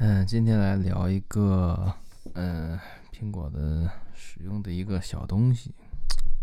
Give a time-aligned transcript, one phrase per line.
[0.00, 1.92] 嗯，今天来聊一个，
[2.34, 2.78] 嗯，
[3.10, 5.74] 苹果的使用的一个小东西，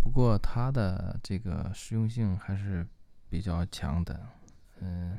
[0.01, 2.85] 不过它的这个实用性还是
[3.29, 4.27] 比较强的。
[4.81, 5.17] 嗯，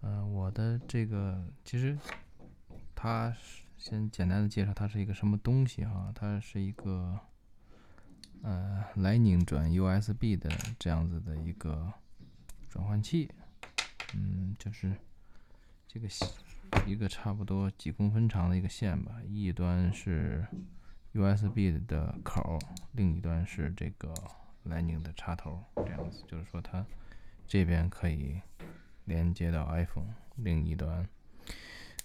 [0.00, 1.98] 嗯，我的这个其实
[2.94, 3.30] 它
[3.76, 7.20] 先简单的介绍它是一个什么东西哈，它是一个
[8.40, 11.92] 呃，Lightning 转 USB 的这样子的一个
[12.70, 13.28] 转换器，
[14.14, 14.96] 嗯，就是
[15.86, 16.08] 这个。
[16.86, 20.46] 一个差不多几公分长的一个线吧，一端是
[21.12, 22.58] USB 的口，
[22.92, 24.12] 另一端是这个
[24.66, 26.84] Lightning 的插头，这样子，就是说它
[27.46, 28.40] 这边可以
[29.04, 31.08] 连接到 iPhone，另一端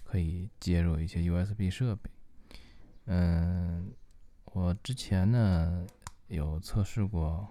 [0.04, 2.10] 可以接入一些 USB 设备。
[3.06, 3.92] 嗯，
[4.44, 5.86] 我之前呢
[6.28, 7.48] 有测试过，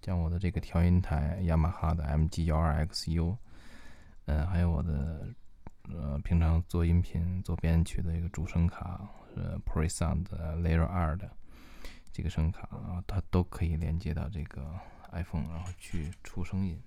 [0.00, 3.36] 将我的这个调音台雅马哈的 MG 幺二 XU，
[4.26, 5.26] 嗯，还有我的。
[5.90, 9.00] 呃，平常做音频、做编曲的一个主声卡，
[9.34, 10.24] 呃，PreSound
[10.62, 11.28] Layer 二的
[12.12, 14.78] 这个声卡啊，它都可以连接到这个
[15.10, 16.80] iPhone，然后去出声音。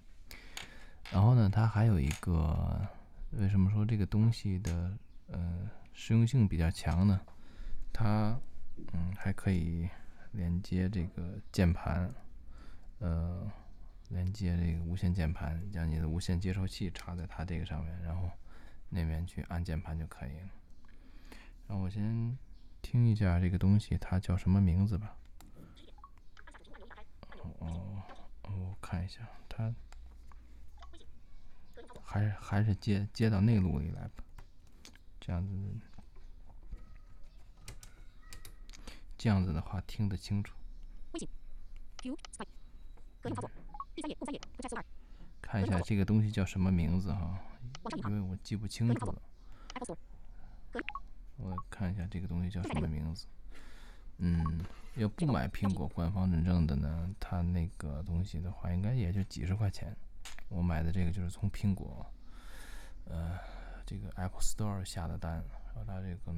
[1.11, 2.87] 然后呢，它还有一个，
[3.31, 7.19] 为什么说这个东西的呃实用性比较强呢？
[7.91, 8.39] 它
[8.93, 9.89] 嗯还可以
[10.31, 12.09] 连接这个键盘，
[12.99, 13.51] 呃，
[14.09, 18.31] 连接这个无线键盘，将你的无线接收器插在它这个上面，然后。
[18.95, 20.49] 那边去按键盘就可以了。
[21.67, 22.37] 让我先
[22.81, 25.17] 听一下这个东西，它叫什么名字吧。
[27.59, 28.01] 哦
[28.43, 29.73] 哦，我看一下，它
[32.01, 34.23] 还是还是接接到内录里来吧。
[35.19, 35.53] 这样子，
[39.17, 40.55] 这样子的话听得清楚。
[45.45, 47.39] 看一下这个东西叫什么名字哈。
[48.07, 49.21] 因为我记不清楚了，
[51.37, 53.27] 我看一下这个东西叫什么名字。
[54.17, 54.65] 嗯，
[54.95, 59.95] 要不买苹果官方认证的呢，它那个东西的话，应该也就几十块钱。
[60.49, 62.03] 我买的这个就是从苹果，
[63.03, 63.37] 呃，
[63.85, 65.33] 这个 Apple Store 下的单，
[65.67, 66.33] 然后它这个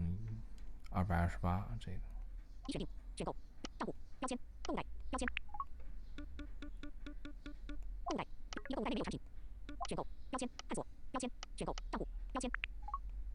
[0.90, 1.98] 二百二十八，这个。
[2.68, 3.34] 已选定，选购，
[3.78, 4.84] 账户，标签，购标
[5.18, 5.26] 签，
[8.78, 9.20] 购物袋内没有产品，
[9.90, 10.86] 选购，标签，探索。
[11.10, 11.28] 标签，
[11.58, 12.52] 选购，账户，标签。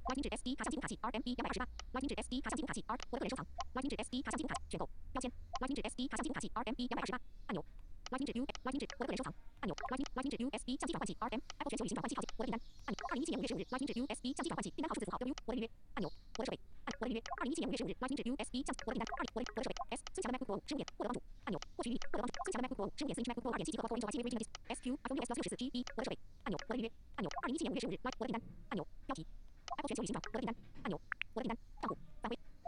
[0.07, 1.67] writing 至 SD 卡相机读卡器，RMB 两百二十八。
[1.93, 3.47] writing 至 SD 卡相机读卡器，R 我的个人收藏。
[3.75, 5.33] writing 至 SD 卡相机读卡，选购，标签。
[5.59, 7.19] writing 至 SD 卡相机读卡器，RMB 两百二十八。
[7.47, 7.65] 按钮。
[8.13, 9.33] Lightning 至 U Lightning 至我的个人收藏。
[9.61, 9.73] 按钮。
[9.89, 12.61] Lightning Lightning 至 USB 相机转换器，RM Apple 全球旅行转换器号件，我的订单。
[12.85, 12.97] 按钮。
[13.09, 15.67] 二零一七年五月十五日，Lightning 至 USB 相机转换器，订单号数字符号 W 我的预约。
[15.97, 16.13] 按钮。
[16.13, 16.61] 我的设备。
[16.85, 17.19] 按我的预约。
[17.41, 19.07] 二零一七年五月十五日，Lightning 至 USB 相机我的订单。
[19.17, 19.73] 二我的我的设备。
[19.97, 21.19] S 增强的 MacBook Pro 十五点，获得帮助。
[21.49, 21.57] 按钮。
[21.73, 22.35] 获取语音，获得帮助。
[22.45, 25.21] 增强的 MacBook Pro 十五点四英寸 MacBook Pro 二点七 G 和 Quad Core i 9 8 SQ iPhone
[25.25, 26.19] US 六十四 G 一，我的设备。
[26.45, 26.57] 按钮。
[26.69, 26.89] 我的预约。
[27.17, 27.29] 按钮。
[27.41, 28.43] 二零一七年五月十五日，Light 我的订单。
[28.69, 28.87] 按钮。
[29.07, 29.25] 标题。
[29.73, 30.55] Apple 全球旅行转，我的订单。
[30.85, 31.01] 按钮。
[31.33, 31.57] 我的订单。
[31.81, 31.97] 账户。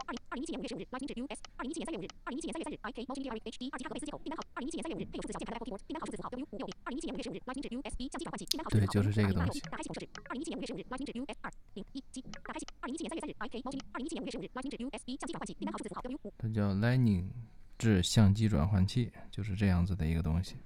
[0.05, 0.13] 返回。
[0.13, 1.39] 二零二零一七年五月十五日，Lightning 至 US。
[1.57, 4.43] 二零一七年三月五日，二零一七年三月三日，IK Multimedia HD 二吉赫贝斯接口，订单号。
[4.53, 6.73] 二零一七年三月五日，配有数字小键盘的 Apple Keyboard，订单号数字符号 W 五六零。
[6.85, 8.85] 二零一七年五月十五日，Lightning 至 USB 相机转换器，订单号数字符号 W 五六零。
[8.85, 9.59] 对，就是这个东西。
[9.65, 10.09] 打开系统设置。
[10.29, 12.21] 二零一七年五月十五日，Lightning 至 US 二零一七。
[12.21, 12.65] 打开系。
[12.81, 13.85] 二零一七年三月三日，IK Multimedia。
[13.93, 16.33] 二零一七年五月十五日，Lightning 至 USB 相机转换器，订单号数字符号 W 五。
[16.37, 17.29] 它叫 Lightning
[17.77, 20.57] 至相机转换器，就是这样子的一个东西。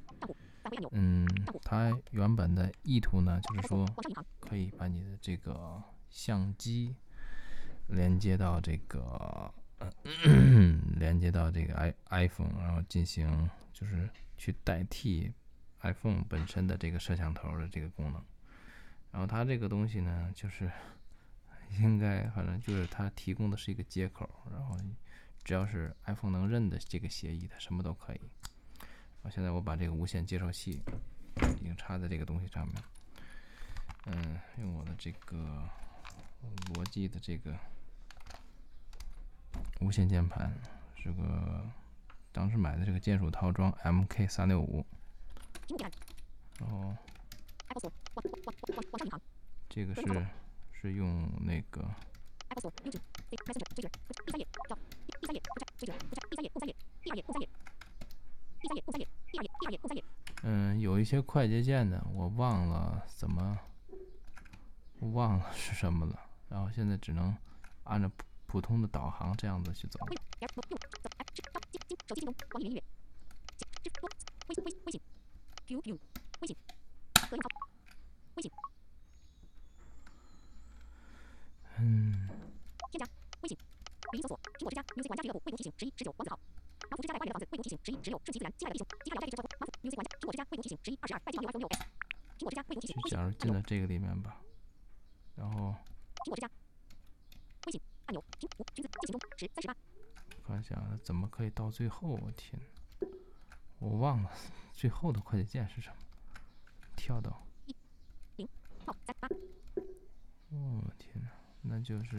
[0.92, 1.26] 嗯，
[1.64, 3.88] 它原本的意图呢，就是说
[4.40, 6.96] 可以把你的这个相机
[7.90, 9.54] 连接到这个，
[10.98, 15.32] 连接到这个 i iPhone，然后进行就是去代替
[15.82, 18.24] iPhone 本身的这个摄像头的这个功能。
[19.12, 20.72] 然后它这个东西呢，就是
[21.82, 24.78] 应该反正就是它提供的是一个接口，然后
[25.44, 28.22] 只要是 iPhone 能认的这个协议，它什么都可以。
[29.24, 30.82] 啊，现在我把这个无线接收器
[31.60, 32.76] 已经插在这个东西上面，
[34.06, 35.68] 嗯，用我的这个
[36.74, 37.58] 逻辑的这个
[39.80, 40.54] 无线键盘，
[40.96, 41.66] 是个
[42.32, 44.86] 当时买的这个键鼠套装 MK 三六五，
[46.60, 46.96] 然后
[49.70, 50.28] 这个是
[50.74, 51.86] 是用那个。
[60.44, 63.58] 嗯，有一些快捷键的，我忘了怎么，
[65.00, 66.20] 忘了是什么了。
[66.50, 67.36] 然后现在只能
[67.84, 68.10] 按照
[68.50, 70.00] 普普通的导航这样子去走。
[81.78, 82.28] 嗯。
[82.92, 83.06] 添加
[83.42, 83.56] 微信，
[84.14, 86.40] 语音搜索苹果之家 music 玩家俱乐部未读提醒十一十九王子号。
[86.90, 91.86] 马福之家在外面的房子未读提醒十一十六顺其自然接下来的弟兄接下来聊天车马福 music 玩家苹果之家未读提醒十一二十二拜金牛 iPhone 六 S
[92.40, 94.42] 苹果之家未读提醒假如进到这个里面吧，
[95.36, 95.76] 然后
[96.26, 96.50] 苹果之家
[98.10, 99.76] 按钮，停五裙子进行中十三十八。
[100.44, 102.08] 看一下怎么可以到最后？
[102.08, 102.60] 我天，
[103.78, 104.32] 我忘了
[104.74, 105.96] 最后的快捷键是什么。
[106.96, 107.46] 跳到
[108.38, 109.30] 零跳三八。
[110.50, 111.30] 我天哪，
[111.62, 112.18] 那就是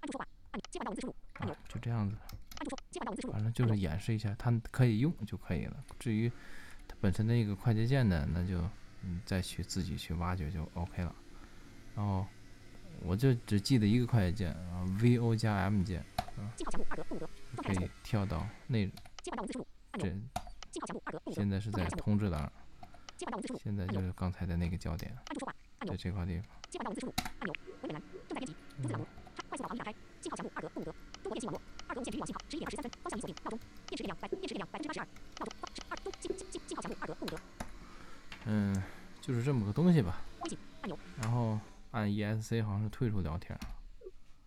[0.00, 2.16] 按住说话按钮，切换到文字输入按钮，就这样子。
[2.60, 5.84] 按住说切换到文字输入反正就是演示一下，它可以用就可以了。
[5.98, 6.30] 至于
[6.86, 8.60] 它本身的一个快捷键呢，那就
[9.02, 11.12] 嗯再去自己去挖掘就 OK 了。
[11.94, 12.26] 然后
[13.02, 16.04] 我就只记得一个快捷键啊，VO 加 M 键
[16.56, 18.90] 信号强度二格不五格状态可以跳到内
[19.22, 20.16] 切换到文字输入按这钮，
[20.72, 22.50] 信号强度二格不五格现在是在通知栏，
[23.16, 26.44] 切换到文字输入现在就是刚才的那个焦点，按住说话按在，这块地方。
[26.70, 27.52] 切换到文字输入按钮，
[27.82, 29.06] 文本栏正在编辑逐字朗读，
[29.48, 35.06] 快速导航仪打开，信号强度二格不五格，中国电信网络二格无线局域网信号十一点二十三分，方向已锁定，闹钟，电池电量百电池电量百分之八十二，
[35.38, 35.54] 闹钟
[35.88, 37.36] 二中信信信号强度二格不五格，
[38.46, 38.82] 嗯，
[39.20, 40.20] 就是这么个东西吧。
[42.06, 43.58] ESC 好像是退出聊天，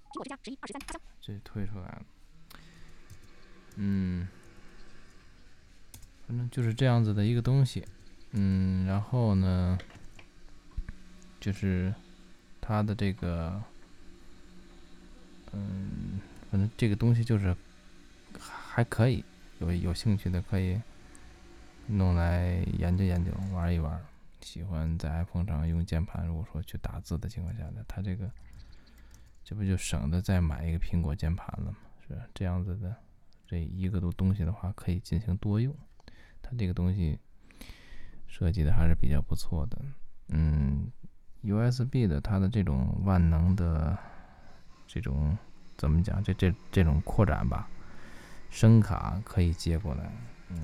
[0.10, 2.06] 苹果之家十一二十三这退出来了。
[3.76, 4.28] 嗯，
[6.28, 7.86] 反正就是这样子的一个东西。
[8.32, 9.78] 嗯，然后呢，
[11.40, 11.94] 就是
[12.60, 13.62] 它的这个，
[15.54, 16.20] 嗯，
[16.52, 17.56] 反正这个东西就是
[18.40, 19.24] 还可以，
[19.60, 20.82] 有有兴趣的可以
[21.88, 24.00] 弄来研究研究，玩一玩。
[24.42, 28.30] 喜欢在 iPhone 上用键盘，如果说去打字的情况下呢，它这个
[29.44, 31.78] 这不就省得再买一个苹果键盘了吗？
[32.08, 32.96] 是这样子的，
[33.46, 35.76] 这一个都东西的话可以进行多用。
[36.42, 37.20] 它这个东西
[38.28, 39.78] 设计的还是比较不错的。
[40.30, 40.90] 嗯
[41.44, 43.98] ，USB 的它的这种万能的
[44.86, 45.38] 这种
[45.76, 46.24] 怎么讲？
[46.24, 47.70] 这这这种扩展吧，
[48.50, 50.10] 声卡可以接过来。
[50.50, 50.58] 嗯，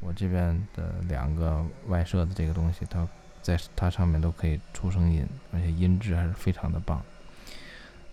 [0.00, 3.06] 我这边的两个外设的这个东西，它
[3.42, 7.02] 在它上面都可以出声音，而且音质还是非常的棒。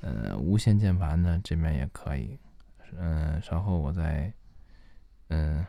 [0.01, 2.37] 呃，无线键盘呢这边也可以。
[2.97, 4.31] 嗯，稍后我再，
[5.29, 5.65] 嗯，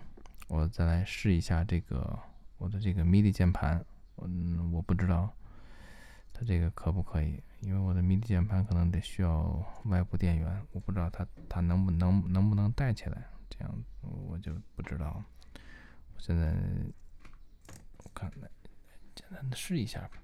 [0.48, 2.18] 我再来试一下这个
[2.58, 3.84] 我的这个 MIDI 键盘。
[4.18, 5.32] 嗯，我不知道
[6.32, 15.24] 它这个可不可以，因为我的 MIDI 键盘可能得需要外部电源，我不知道它它能不能能不能带起来，这样我就不知道了。
[16.14, 16.54] 我现在
[17.98, 18.48] 我看来
[19.14, 20.22] 简单的试一下吧，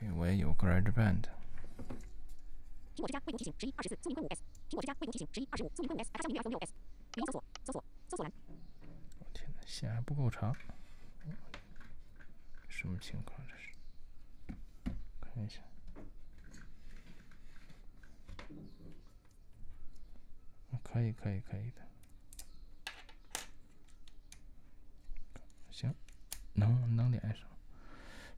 [0.00, 1.24] 因为我也有 GarageBand。
[2.94, 6.72] 苹果之家未读提醒十一二十四苏宁规五 S，苹果之家未读提醒十一二十五苏宁规五 S，F 三零六 iPhone 六 S，
[7.16, 8.32] 语音搜索搜索搜索栏
[9.18, 10.54] 我天呐，线还不够长，
[12.68, 13.74] 什么情况这是？
[15.20, 15.60] 看一下，
[20.82, 21.82] 可以，可以，可以的。
[25.70, 25.94] 行，
[26.56, 27.48] 能能连上，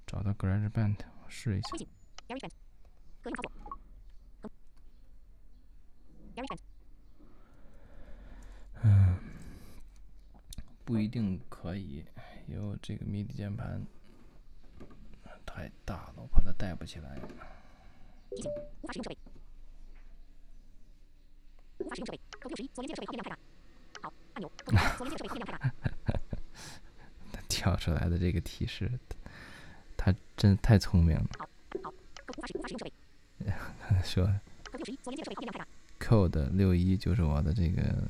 [0.06, 0.96] 找到 GarageBand
[1.28, 1.68] 试一下。
[1.72, 1.78] 微。
[1.78, 1.88] 信
[2.28, 2.50] GarageBand
[3.22, 3.52] 隔音操作。
[6.36, 6.58] GarageBand
[10.84, 12.04] 不一定可以，
[12.46, 13.86] 因为这个 MIDI 键盘
[15.44, 17.18] 太大了，我怕它带不起来。
[18.30, 18.50] 提醒
[18.82, 19.18] 无法使用设备。
[21.78, 23.38] 无法使用设备 Q 六十一所连接的设备耗电量太大。
[24.02, 25.60] 好按钮 Q 六十一所连接的设备耗电量太大。
[25.77, 25.77] 它
[27.68, 28.90] 跳出来的这个提示，
[29.94, 31.28] 它真太聪明了。
[34.02, 34.26] 说
[36.00, 38.08] Code 六一就是我的这个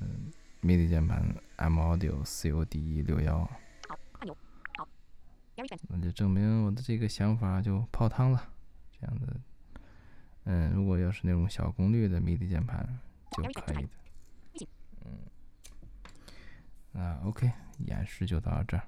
[0.62, 3.50] MIDI 键盘 M Audio COD 六幺，
[5.88, 8.52] 那就证明我的这个想法就泡汤了。
[9.00, 9.36] 这样的，
[10.44, 12.86] 嗯，如果要是那种小功率的 MIDI 键盘
[13.32, 13.88] 就可以的。
[15.04, 15.18] 嗯，
[16.92, 17.50] 那 OK，
[17.86, 18.84] 演示就到这儿。